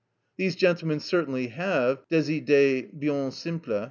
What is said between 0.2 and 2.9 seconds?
These gentlemen certainly have des idées